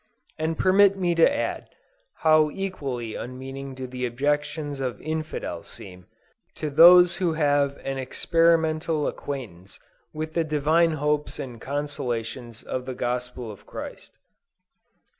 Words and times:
And 0.39 0.57
permit 0.57 0.97
me 0.97 1.13
to 1.13 1.31
add, 1.31 1.69
how 2.25 2.49
equally 2.49 3.13
unmeaning 3.13 3.75
do 3.75 3.85
the 3.85 4.07
objections 4.07 4.79
of 4.79 4.99
infidels 4.99 5.67
seem, 5.67 6.07
to 6.55 6.71
those 6.71 7.17
who 7.17 7.33
have 7.33 7.77
an 7.85 7.99
experimental 7.99 9.05
acquaintance 9.05 9.79
with 10.11 10.33
the 10.33 10.43
divine 10.43 10.93
hopes 10.93 11.37
and 11.37 11.61
consolations 11.61 12.63
of 12.63 12.87
the 12.87 12.95
Gospel 12.95 13.51
of 13.51 13.67
Christ. 13.67 14.17